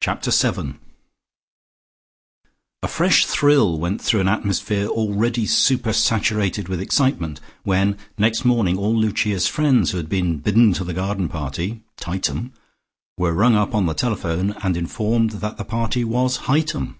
[0.00, 0.78] Chapter SEVEN
[2.82, 8.78] A fresh thrill went through an atmosphere already super saturated with excitement, when next morning
[8.78, 12.52] all Lucia's friends who had been bidden to the garden party (Tightum)
[13.18, 16.96] were rung up on the telephone and informed that the party was Hightum.